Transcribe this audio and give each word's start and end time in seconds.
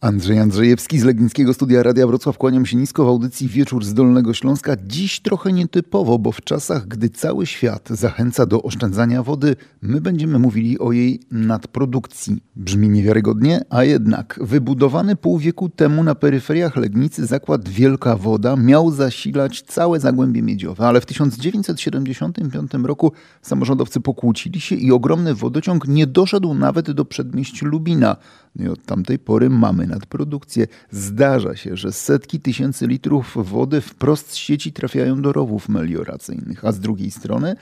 Andrzej 0.00 0.38
Andrzejewski 0.38 0.98
z 0.98 1.04
Legnickiego 1.04 1.54
Studia 1.54 1.82
Radia 1.82 2.06
Wrocław. 2.06 2.38
Kłaniam 2.38 2.66
się 2.66 2.76
nisko 2.76 3.04
w 3.04 3.08
audycji 3.08 3.48
Wieczór 3.48 3.84
z 3.84 3.94
Dolnego 3.94 4.34
Śląska. 4.34 4.76
Dziś 4.86 5.20
trochę 5.20 5.52
nietypowo, 5.52 6.18
bo 6.18 6.32
w 6.32 6.40
czasach, 6.40 6.88
gdy 6.88 7.10
cały 7.10 7.46
świat 7.46 7.88
zachęca 7.90 8.46
do 8.46 8.62
oszczędzania 8.62 9.22
wody, 9.22 9.56
my 9.82 10.00
będziemy 10.00 10.38
mówili 10.38 10.78
o 10.78 10.92
jej 10.92 11.20
nadprodukcji. 11.30 12.42
Brzmi 12.56 12.88
niewiarygodnie, 12.88 13.60
a 13.70 13.84
jednak 13.84 14.40
wybudowany 14.42 15.16
pół 15.16 15.38
wieku 15.38 15.68
temu 15.68 16.04
na 16.04 16.14
peryferiach 16.14 16.76
Legnicy 16.76 17.26
zakład 17.26 17.68
Wielka 17.68 18.16
Woda 18.16 18.56
miał 18.56 18.90
zasilać 18.90 19.62
całe 19.62 20.00
Zagłębie 20.00 20.42
Miedziowe, 20.42 20.86
ale 20.86 21.00
w 21.00 21.06
1975 21.06 22.72
roku 22.84 23.12
samorządowcy 23.42 24.00
pokłócili 24.00 24.60
się 24.60 24.74
i 24.74 24.92
ogromny 24.92 25.34
wodociąg 25.34 25.88
nie 25.88 26.06
doszedł 26.06 26.54
nawet 26.54 26.90
do 26.90 27.04
przedmieści 27.04 27.64
Lubina. 27.64 28.16
No 28.56 28.64
i 28.64 28.68
od 28.68 28.84
tamtej 28.84 29.18
pory 29.18 29.50
mamy 29.50 29.87
nadprodukcję. 29.88 30.66
Zdarza 30.90 31.56
się, 31.56 31.76
że 31.76 31.92
setki 31.92 32.40
tysięcy 32.40 32.86
litrów 32.86 33.36
wody 33.40 33.80
wprost 33.80 34.30
z 34.30 34.34
sieci 34.34 34.72
trafiają 34.72 35.22
do 35.22 35.32
rowów 35.32 35.68
melioracyjnych, 35.68 36.64
a 36.64 36.72
z 36.72 36.80
drugiej 36.80 37.10
strony 37.10 37.56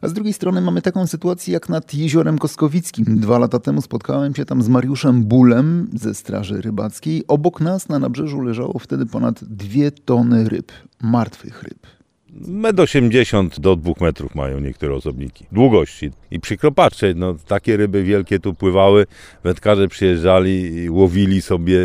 a 0.00 0.08
z 0.08 0.12
drugiej 0.12 0.32
strony 0.32 0.60
mamy 0.60 0.82
taką 0.82 1.06
sytuację 1.06 1.54
jak 1.54 1.68
nad 1.68 1.94
Jeziorem 1.94 2.38
Koskowickim. 2.38 3.04
Dwa 3.20 3.38
lata 3.38 3.58
temu 3.58 3.82
spotkałem 3.82 4.34
się 4.34 4.44
tam 4.44 4.62
z 4.62 4.68
Mariuszem 4.68 5.24
Bulem 5.24 5.90
ze 5.94 6.14
Straży 6.14 6.60
Rybackiej. 6.60 7.24
Obok 7.28 7.60
nas 7.60 7.88
na 7.88 7.98
nabrzeżu 7.98 8.40
leżało 8.40 8.78
wtedy 8.78 9.06
ponad 9.06 9.44
dwie 9.44 9.90
tony 9.90 10.48
ryb, 10.48 10.72
martwych 11.02 11.62
ryb. 11.62 11.97
1,80 12.40 13.38
m 13.38 13.50
do 13.58 13.76
2 13.76 13.92
metrów 14.00 14.34
mają 14.34 14.60
niektóre 14.60 14.94
osobniki 14.94 15.46
długości. 15.52 16.10
I 16.30 16.40
przykro 16.40 16.72
patrzeć, 16.72 17.16
no, 17.20 17.34
takie 17.46 17.76
ryby 17.76 18.02
wielkie 18.02 18.38
tu 18.38 18.54
pływały, 18.54 19.06
wędkarze 19.44 19.88
przyjeżdżali 19.88 20.90
łowili 20.90 21.42
sobie. 21.42 21.78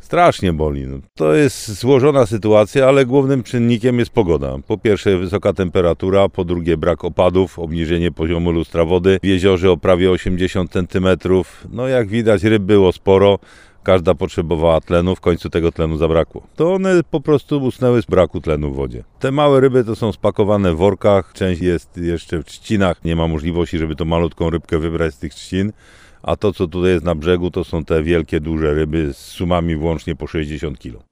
Strasznie 0.00 0.52
boli. 0.52 0.86
No. 0.86 0.98
To 1.14 1.34
jest 1.34 1.68
złożona 1.80 2.26
sytuacja, 2.26 2.88
ale 2.88 3.06
głównym 3.06 3.42
czynnikiem 3.42 3.98
jest 3.98 4.10
pogoda. 4.10 4.56
Po 4.66 4.78
pierwsze 4.78 5.18
wysoka 5.18 5.52
temperatura, 5.52 6.28
po 6.28 6.44
drugie 6.44 6.76
brak 6.76 7.04
opadów, 7.04 7.58
obniżenie 7.58 8.12
poziomu 8.12 8.50
lustra 8.50 8.84
wody 8.84 9.18
w 9.22 9.26
jeziorze 9.26 9.70
o 9.70 9.76
prawie 9.76 10.10
80 10.10 10.72
cm. 10.72 11.08
No 11.70 11.88
jak 11.88 12.08
widać 12.08 12.42
ryb 12.42 12.62
było 12.62 12.92
sporo 12.92 13.38
każda 13.88 14.14
potrzebowała 14.14 14.80
tlenu, 14.80 15.16
w 15.16 15.20
końcu 15.20 15.50
tego 15.50 15.72
tlenu 15.72 15.96
zabrakło. 15.96 16.46
To 16.56 16.74
one 16.74 17.00
po 17.10 17.20
prostu 17.20 17.62
usnęły 17.62 18.02
z 18.02 18.06
braku 18.06 18.40
tlenu 18.40 18.70
w 18.70 18.76
wodzie. 18.76 19.04
Te 19.18 19.30
małe 19.30 19.60
ryby 19.60 19.84
to 19.84 19.96
są 19.96 20.12
spakowane 20.12 20.72
w 20.72 20.76
workach, 20.76 21.32
część 21.32 21.60
jest 21.60 21.96
jeszcze 21.96 22.42
w 22.42 22.44
trzcinach, 22.44 23.04
nie 23.04 23.16
ma 23.16 23.28
możliwości, 23.28 23.78
żeby 23.78 23.96
tą 23.96 24.04
malutką 24.04 24.50
rybkę 24.50 24.78
wybrać 24.78 25.14
z 25.14 25.18
tych 25.18 25.34
trzcin. 25.34 25.72
A 26.22 26.36
to, 26.36 26.52
co 26.52 26.66
tutaj 26.66 26.90
jest 26.90 27.04
na 27.04 27.14
brzegu, 27.14 27.50
to 27.50 27.64
są 27.64 27.84
te 27.84 28.02
wielkie, 28.02 28.40
duże 28.40 28.74
ryby 28.74 29.12
z 29.12 29.16
sumami 29.16 29.76
włącznie 29.76 30.16
po 30.16 30.26
60 30.26 30.78
kg. 30.78 31.04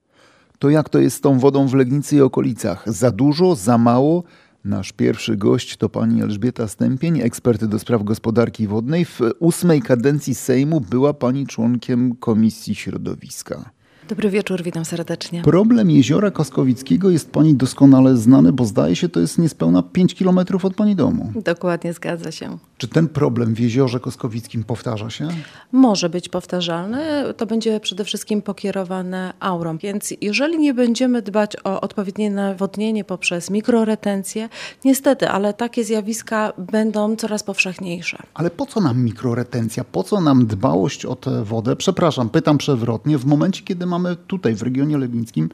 To 0.58 0.70
jak 0.70 0.88
to 0.88 0.98
jest 0.98 1.16
z 1.16 1.20
tą 1.20 1.38
wodą 1.38 1.66
w 1.68 1.74
Legnicy 1.74 2.16
i 2.16 2.20
okolicach? 2.20 2.82
Za 2.86 3.10
dużo, 3.10 3.54
za 3.54 3.78
mało? 3.78 4.22
Nasz 4.66 4.92
pierwszy 4.92 5.36
gość 5.36 5.76
to 5.76 5.88
pani 5.88 6.22
Elżbieta 6.22 6.68
Stępień, 6.68 7.20
ekspert 7.20 7.64
do 7.64 7.78
spraw 7.78 8.02
gospodarki 8.04 8.66
wodnej. 8.66 9.04
W 9.04 9.20
ósmej 9.38 9.82
kadencji 9.82 10.34
Sejmu 10.34 10.80
była 10.80 11.14
pani 11.14 11.46
członkiem 11.46 12.16
Komisji 12.16 12.74
Środowiska. 12.74 13.70
Dobry 14.08 14.30
wieczór, 14.30 14.62
witam 14.62 14.84
serdecznie. 14.84 15.42
Problem 15.42 15.90
jeziora 15.90 16.30
Koskowickiego 16.30 17.10
jest 17.10 17.30
pani 17.30 17.54
doskonale 17.54 18.16
znany, 18.16 18.52
bo 18.52 18.64
zdaje 18.64 18.96
się, 18.96 19.08
to 19.08 19.20
jest 19.20 19.38
niespełna 19.38 19.82
5 19.82 20.14
kilometrów 20.14 20.64
od 20.64 20.74
pani 20.74 20.96
domu. 20.96 21.32
Dokładnie, 21.44 21.92
zgadza 21.92 22.32
się. 22.32 22.58
Czy 22.78 22.88
ten 22.88 23.08
problem 23.08 23.54
w 23.54 23.60
jeziorze 23.60 24.00
Koskowickim 24.00 24.64
powtarza 24.64 25.10
się? 25.10 25.28
Może 25.72 26.08
być 26.08 26.28
powtarzalny. 26.28 26.98
To 27.36 27.46
będzie 27.46 27.80
przede 27.80 28.04
wszystkim 28.04 28.42
pokierowane 28.42 29.32
aurą. 29.40 29.78
Więc 29.78 30.14
jeżeli 30.20 30.58
nie 30.58 30.74
będziemy 30.74 31.22
dbać 31.22 31.56
o 31.64 31.80
odpowiednie 31.80 32.30
nawodnienie 32.30 33.04
poprzez 33.04 33.50
mikroretencję, 33.50 34.48
niestety, 34.84 35.28
ale 35.28 35.54
takie 35.54 35.84
zjawiska 35.84 36.52
będą 36.58 37.16
coraz 37.16 37.42
powszechniejsze. 37.42 38.18
Ale 38.34 38.50
po 38.50 38.66
co 38.66 38.80
nam 38.80 39.02
mikroretencja? 39.02 39.84
Po 39.84 40.02
co 40.02 40.20
nam 40.20 40.46
dbałość 40.46 41.04
o 41.04 41.16
tę 41.16 41.44
wodę? 41.44 41.76
Przepraszam, 41.76 42.30
pytam 42.30 42.58
przewrotnie. 42.58 43.18
W 43.18 43.24
momencie, 43.24 43.62
kiedy 43.62 43.86
mamy 43.86 44.16
tutaj 44.16 44.54
w 44.54 44.62
regionie 44.62 44.98
legnickim 44.98 45.48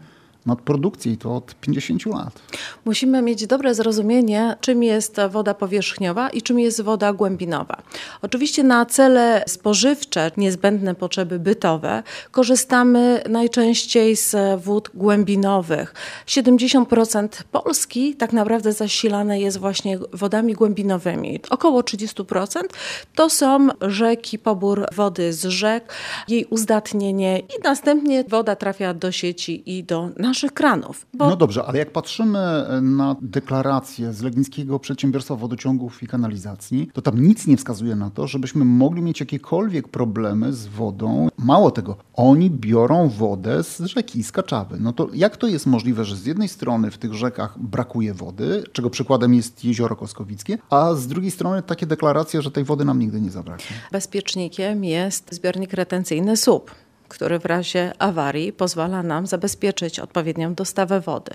nadprodukcji 0.47 1.17
to 1.17 1.37
od 1.37 1.55
50 1.55 2.07
lat. 2.07 2.43
Musimy 2.85 3.23
mieć 3.23 3.47
dobre 3.47 3.75
zrozumienie, 3.75 4.57
czym 4.61 4.83
jest 4.83 5.17
woda 5.31 5.55
powierzchniowa 5.55 6.29
i 6.31 6.43
czym 6.43 6.59
jest 6.59 6.81
woda 6.83 7.13
głębinowa. 7.13 7.83
Oczywiście 8.23 8.63
na 8.63 8.87
cele 8.87 9.45
spożywcze, 9.47 10.31
niezbędne 10.37 10.95
potrzeby 10.95 11.39
bytowe, 11.39 12.03
korzystamy 12.31 13.23
najczęściej 13.29 14.17
z 14.17 14.61
wód 14.63 14.91
głębinowych. 14.95 15.95
70% 16.27 17.29
Polski 17.53 18.15
tak 18.15 18.33
naprawdę 18.33 18.73
zasilane 18.73 19.41
jest 19.41 19.59
właśnie 19.59 19.99
wodami 20.13 20.55
głębinowymi. 20.55 21.41
Około 21.51 21.81
30% 21.81 22.61
to 23.15 23.31
są 23.31 23.69
rzeki, 23.81 24.39
pobór 24.39 24.87
wody 24.93 25.33
z 25.33 25.45
rzek, 25.45 25.93
jej 26.29 26.45
uzdatnienie 26.45 27.39
i 27.39 27.63
następnie 27.65 28.25
woda 28.25 28.57
trafia 28.57 28.95
do 28.95 29.13
sieci 29.13 29.63
i 29.79 29.85
do 29.85 30.11
naszych 30.17 30.32
naszych 30.33 30.53
kranów. 30.53 31.07
Bo... 31.15 31.29
No 31.29 31.37
dobrze, 31.37 31.65
ale 31.65 31.79
jak 31.79 31.91
patrzymy 31.91 32.39
e, 32.39 32.81
na 32.81 33.17
deklarację 33.23 34.13
z 34.13 34.23
Legnickiego 34.23 34.79
Przedsiębiorstwa 34.79 35.37
Wodociągów 35.37 36.03
i 36.03 36.07
Kanalizacji, 36.07 36.91
to 36.93 37.03
tam 37.03 37.23
nic 37.23 37.47
nie 37.47 37.57
wskazuje 37.57 37.97
na 37.97 38.11
to, 38.11 38.27
żebyśmy 38.27 38.65
mogli 38.65 39.03
mieć 39.03 39.21
jakiekolwiek 39.21 39.89
problemy 39.89 40.53
z 40.53 40.67
wodą. 40.67 41.29
Mało 41.39 41.71
tego, 41.71 41.97
oni 42.15 42.51
biorą 42.51 43.09
wodę 43.09 43.63
z 43.65 43.81
rzeki, 43.81 44.23
z 44.23 44.33
Kaczawy. 44.33 44.77
No 44.81 44.93
to 44.93 45.09
jak 45.15 45.37
to 45.37 45.47
jest 45.47 45.67
możliwe, 45.67 46.05
że 46.05 46.17
z 46.17 46.27
jednej 46.27 46.49
strony 46.49 46.91
w 46.91 46.99
tych 46.99 47.15
rzekach 47.15 47.59
brakuje 47.59 48.15
wody, 48.15 48.65
czego 48.73 48.91
przykładem 48.91 49.35
jest 49.35 49.65
Jezioro 49.65 49.97
Koskowickie, 49.97 50.59
a 50.71 50.95
z 50.95 51.07
drugiej 51.07 51.31
strony 51.31 51.63
takie 51.63 51.87
deklaracje, 51.87 52.43
że 52.43 52.51
tej 52.51 52.65
wody 52.65 52.85
nam 52.85 52.99
nigdy 52.99 53.21
nie 53.21 53.31
zabraknie? 53.31 53.77
Bezpiecznikiem 53.93 54.85
jest 54.85 55.35
zbiornik 55.35 55.73
retencyjny 55.73 56.37
SUP 56.37 56.71
który 57.13 57.39
w 57.39 57.45
razie 57.45 57.93
awarii 57.99 58.53
pozwala 58.53 59.03
nam 59.03 59.27
zabezpieczyć 59.27 60.01
odpowiednią 60.01 60.55
dostawę 60.55 61.01
wody. 61.01 61.33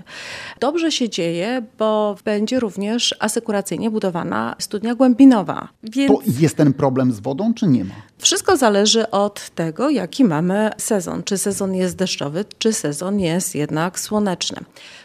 Dobrze 0.59 0.91
się 0.91 1.09
dzieje, 1.09 1.61
bo 1.77 2.15
będzie 2.25 2.59
również 2.59 3.15
asekuracyjnie 3.19 3.91
budowana 3.91 4.55
studnia 4.59 4.95
głębinowa. 4.95 5.67
Więc... 5.83 6.11
To 6.11 6.19
jest 6.39 6.57
ten 6.57 6.73
problem 6.73 7.11
z 7.11 7.19
wodą, 7.19 7.53
czy 7.53 7.67
nie 7.67 7.83
ma? 7.85 7.93
Wszystko 8.17 8.57
zależy 8.57 9.11
od 9.11 9.49
tego, 9.49 9.89
jaki 9.89 10.25
mamy 10.25 10.69
sezon. 10.77 11.23
Czy 11.23 11.37
sezon 11.37 11.75
jest 11.75 11.95
deszczowy, 11.95 12.45
czy 12.57 12.73
sezon 12.73 13.19
jest 13.19 13.55
jednak 13.55 13.99
słoneczny. 13.99 14.57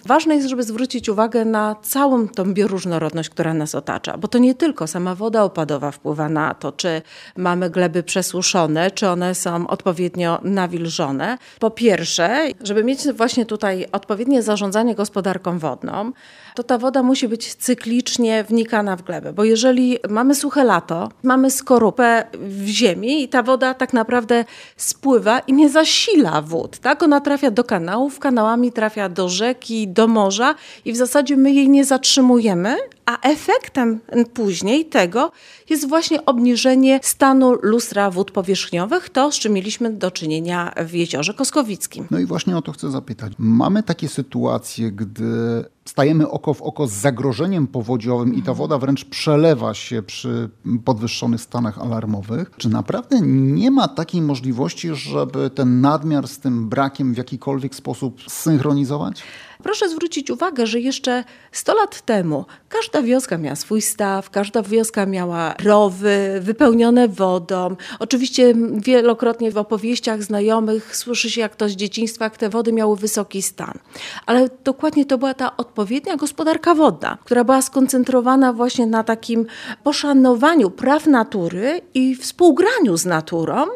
Ważne 0.06 0.34
jest, 0.34 0.48
żeby 0.48 0.62
zwrócić 0.62 1.08
uwagę 1.08 1.44
na 1.44 1.76
całą 1.82 2.28
tą 2.28 2.54
bioróżnorodność, 2.54 3.28
która 3.28 3.54
nas 3.54 3.74
otacza, 3.74 4.18
bo 4.18 4.28
to 4.28 4.38
nie 4.38 4.54
tylko 4.54 4.86
sama 4.86 5.14
woda 5.14 5.42
opadowa 5.42 5.90
wpływa 5.90 6.28
na 6.28 6.54
to, 6.54 6.72
czy 6.72 7.02
mamy 7.36 7.70
gleby 7.70 8.02
przesuszone, 8.02 8.90
czy 8.90 9.08
one 9.08 9.34
są 9.34 9.66
odpowiednio 9.66 10.40
nawilżone. 10.62 11.38
Po 11.58 11.70
pierwsze, 11.70 12.48
żeby 12.60 12.84
mieć 12.84 13.00
właśnie 13.12 13.46
tutaj 13.46 13.86
odpowiednie 13.92 14.42
zarządzanie 14.42 14.94
gospodarką 14.94 15.58
wodną, 15.58 16.12
to 16.54 16.62
ta 16.62 16.78
woda 16.78 17.02
musi 17.02 17.28
być 17.28 17.54
cyklicznie 17.54 18.44
wnikana 18.44 18.96
w 18.96 19.02
glebę, 19.02 19.32
bo 19.32 19.44
jeżeli 19.44 19.98
mamy 20.08 20.34
suche 20.34 20.64
lato, 20.64 21.08
mamy 21.22 21.50
skorupę 21.50 22.24
w 22.32 22.66
ziemi 22.66 23.22
i 23.22 23.28
ta 23.28 23.42
woda 23.42 23.74
tak 23.74 23.92
naprawdę 23.92 24.44
spływa 24.76 25.38
i 25.38 25.52
nie 25.52 25.68
zasila 25.68 26.42
wód, 26.42 26.78
tak? 26.78 27.02
Ona 27.02 27.20
trafia 27.20 27.50
do 27.50 27.64
kanałów, 27.64 28.18
kanałami 28.18 28.72
trafia 28.72 29.08
do 29.08 29.28
rzeki, 29.28 29.88
do 29.88 30.06
morza 30.06 30.54
i 30.84 30.92
w 30.92 30.96
zasadzie 30.96 31.36
my 31.36 31.52
jej 31.52 31.68
nie 31.68 31.84
zatrzymujemy, 31.84 32.76
a 33.06 33.20
efektem 33.20 34.00
później 34.34 34.84
tego 34.84 35.32
jest 35.70 35.88
właśnie 35.88 36.26
obniżenie 36.26 37.00
stanu 37.02 37.52
lustra 37.62 38.10
wód 38.10 38.30
powierzchniowych, 38.30 39.10
to 39.10 39.32
z 39.32 39.38
czym 39.38 39.52
mieliśmy 39.52 39.92
do 39.92 40.10
czynienia 40.10 40.72
w 40.86 40.94
jeziorze 40.94 41.34
Koskowickim. 41.34 42.06
No 42.10 42.18
i 42.18 42.26
właśnie 42.26 42.56
o 42.56 42.62
to 42.62 42.72
chcę 42.72 42.90
zapytać. 42.90 43.32
Mamy 43.38 43.82
takie 43.82 44.08
sytuacje, 44.08 44.92
gdy 44.92 45.64
stajemy 45.84 46.28
oko 46.28 46.54
w 46.54 46.62
oko 46.62 46.86
z 46.86 46.92
zagrożeniem 46.92 47.66
powodziowym 47.66 48.34
i 48.34 48.42
ta 48.42 48.54
woda 48.54 48.78
wręcz 48.78 49.04
przelewa 49.04 49.74
się 49.74 50.02
przy 50.02 50.50
podwyższonych 50.84 51.40
stanach 51.40 51.78
alarmowych. 51.78 52.50
Czy 52.56 52.68
naprawdę 52.68 53.20
nie 53.22 53.70
ma 53.70 53.88
takiej 53.88 54.22
możliwości, 54.22 54.94
żeby 54.94 55.50
ten 55.50 55.80
nadmiar 55.80 56.28
z 56.28 56.38
tym 56.38 56.68
brakiem 56.68 57.14
w 57.14 57.16
jakikolwiek 57.16 57.74
sposób 57.74 58.22
zsynchronizować? 58.28 59.22
Proszę 59.62 59.88
zwrócić 59.88 60.30
uwagę, 60.30 60.66
że 60.66 60.80
jeszcze 60.80 61.24
100 61.52 61.74
lat 61.74 62.00
temu 62.00 62.44
każda 62.68 63.02
wioska 63.02 63.38
miała 63.38 63.56
swój 63.56 63.82
staw, 63.82 64.30
każda 64.30 64.62
wioska 64.62 65.06
miała 65.06 65.54
rowy 65.64 66.38
wypełnione 66.40 67.08
wodą. 67.08 67.76
Oczywiście 67.98 68.54
wielokrotnie 68.76 69.50
w 69.50 69.58
opowieściach 69.58 70.22
znajomych 70.22 70.96
słyszy 70.96 71.30
się, 71.30 71.40
jak 71.40 71.56
to 71.56 71.68
z 71.68 71.72
dzieciństwa, 71.72 72.24
jak 72.24 72.36
te 72.36 72.48
wody 72.48 72.72
miały 72.72 72.96
wysoki 72.96 73.42
stan. 73.42 73.78
Ale 74.26 74.48
dokładnie 74.64 75.06
to 75.06 75.18
była 75.18 75.34
ta 75.34 75.56
odpowiednia 75.56 76.16
gospodarka 76.16 76.74
wodna, 76.74 77.18
która 77.24 77.44
była 77.44 77.62
skoncentrowana 77.62 78.52
właśnie 78.52 78.86
na 78.86 79.04
takim 79.04 79.46
poszanowaniu 79.82 80.70
praw 80.70 81.06
natury 81.06 81.80
i 81.94 82.14
współgraniu 82.16 82.96
z 82.96 83.04
naturą, 83.04 83.66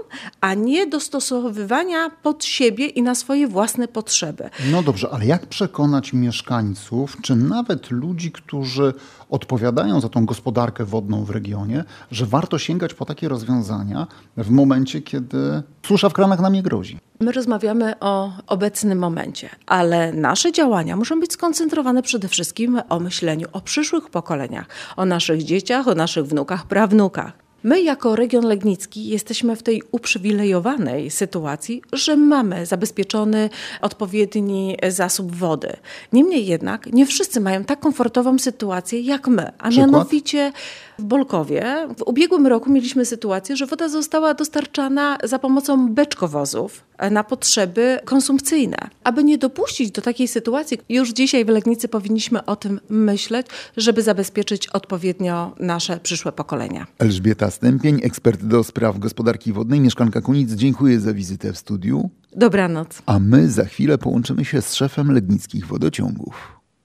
a 0.40 0.54
nie 0.54 0.86
dostosowywania 0.86 2.10
pod 2.22 2.44
siebie 2.44 2.86
i 2.86 3.02
na 3.02 3.14
swoje 3.14 3.48
własne 3.48 3.88
potrzeby. 3.88 4.50
No 4.70 4.82
dobrze, 4.82 5.08
ale 5.12 5.26
jak 5.26 5.46
przekonać 5.76 6.12
mieszkańców, 6.12 7.16
czy 7.22 7.36
nawet 7.36 7.90
ludzi, 7.90 8.32
którzy 8.32 8.94
odpowiadają 9.30 10.00
za 10.00 10.08
tą 10.08 10.26
gospodarkę 10.26 10.84
wodną 10.84 11.24
w 11.24 11.30
regionie, 11.30 11.84
że 12.10 12.26
warto 12.26 12.58
sięgać 12.58 12.94
po 12.94 13.04
takie 13.04 13.28
rozwiązania 13.28 14.06
w 14.36 14.50
momencie, 14.50 15.02
kiedy 15.02 15.62
susza 15.86 16.08
w 16.08 16.12
kranach 16.12 16.40
nam 16.40 16.52
nie 16.52 16.62
grozi? 16.62 16.98
My 17.20 17.32
rozmawiamy 17.32 17.94
o 18.00 18.32
obecnym 18.46 18.98
momencie, 18.98 19.48
ale 19.66 20.12
nasze 20.12 20.52
działania 20.52 20.96
muszą 20.96 21.20
być 21.20 21.32
skoncentrowane 21.32 22.02
przede 22.02 22.28
wszystkim 22.28 22.80
o 22.88 23.00
myśleniu 23.00 23.46
o 23.52 23.60
przyszłych 23.60 24.10
pokoleniach, 24.10 24.66
o 24.96 25.04
naszych 25.04 25.42
dzieciach, 25.42 25.88
o 25.88 25.94
naszych 25.94 26.26
wnukach, 26.26 26.66
prawnukach. 26.66 27.45
My, 27.64 27.82
jako 27.82 28.16
region 28.16 28.44
legnicki, 28.44 29.08
jesteśmy 29.08 29.56
w 29.56 29.62
tej 29.62 29.82
uprzywilejowanej 29.90 31.10
sytuacji, 31.10 31.82
że 31.92 32.16
mamy 32.16 32.66
zabezpieczony 32.66 33.50
odpowiedni 33.80 34.76
zasób 34.88 35.36
wody. 35.36 35.72
Niemniej 36.12 36.46
jednak 36.46 36.92
nie 36.92 37.06
wszyscy 37.06 37.40
mają 37.40 37.64
tak 37.64 37.80
komfortową 37.80 38.38
sytuację 38.38 39.00
jak 39.00 39.28
my, 39.28 39.52
a 39.58 39.68
Przykład? 39.68 39.90
mianowicie 39.90 40.52
w 40.98 41.02
Bolkowie. 41.04 41.88
W 41.98 42.02
ubiegłym 42.02 42.46
roku 42.46 42.70
mieliśmy 42.70 43.04
sytuację, 43.04 43.56
że 43.56 43.66
woda 43.66 43.88
została 43.88 44.34
dostarczana 44.34 45.18
za 45.24 45.38
pomocą 45.38 45.88
beczkowozów 45.94 46.84
na 47.10 47.24
potrzeby 47.24 47.98
konsumpcyjne. 48.04 48.76
Aby 49.04 49.24
nie 49.24 49.38
dopuścić 49.38 49.90
do 49.90 50.02
takiej 50.02 50.28
sytuacji, 50.28 50.78
już 50.88 51.10
dzisiaj 51.10 51.44
w 51.44 51.48
Legnicy 51.48 51.88
powinniśmy 51.88 52.44
o 52.44 52.56
tym 52.56 52.80
myśleć, 52.88 53.46
żeby 53.76 54.02
zabezpieczyć 54.02 54.68
odpowiednio 54.68 55.54
nasze 55.60 56.00
przyszłe 56.02 56.32
pokolenia. 56.32 56.86
Elżbieta 56.98 57.50
Stępień, 57.56 58.00
ekspert 58.02 58.44
do 58.44 58.64
spraw 58.64 58.98
gospodarki 58.98 59.52
wodnej, 59.52 59.80
mieszkanka 59.80 60.20
Kunic, 60.20 60.52
dziękuję 60.52 61.00
za 61.00 61.14
wizytę 61.14 61.52
w 61.52 61.58
studiu. 61.58 62.10
Dobranoc. 62.36 63.02
A 63.06 63.18
my 63.18 63.50
za 63.50 63.64
chwilę 63.64 63.98
połączymy 63.98 64.44
się 64.44 64.62
z 64.62 64.74
szefem 64.74 65.12
legnickich 65.12 65.66
wodociągów. 65.66 66.55